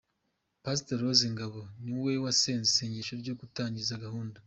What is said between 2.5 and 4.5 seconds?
isengesho ryo gutangiza gahunda.